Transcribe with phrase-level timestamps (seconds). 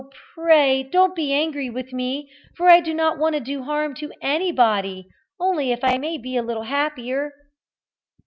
[0.33, 3.93] pray don't be angry with me, for I do not want to do any harm
[3.97, 5.07] to anybody,
[5.39, 7.31] only if I may be a little happier!"